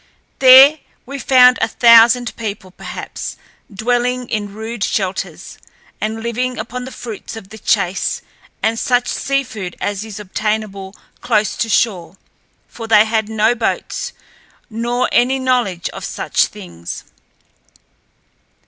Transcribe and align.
There 0.39 0.79
we 1.05 1.19
found 1.19 1.59
a 1.61 1.67
thousand 1.67 2.35
people, 2.35 2.71
perhaps, 2.71 3.37
dwelling 3.71 4.27
in 4.29 4.51
rude 4.51 4.83
shelters, 4.83 5.59
and 6.01 6.23
living 6.23 6.57
upon 6.57 6.85
the 6.85 6.91
fruits 6.91 7.35
of 7.35 7.49
the 7.49 7.59
chase 7.59 8.23
and 8.63 8.79
such 8.79 9.07
sea 9.07 9.43
food 9.43 9.75
as 9.79 10.03
is 10.03 10.19
obtainable 10.19 10.95
close 11.21 11.55
to 11.57 11.69
shore, 11.69 12.17
for 12.67 12.87
they 12.87 13.05
had 13.05 13.29
no 13.29 13.53
boats, 13.53 14.11
nor 14.71 15.07
any 15.11 15.37
knowledge 15.37 15.87
of 15.89 16.03
such 16.03 16.47
things. 16.47 17.03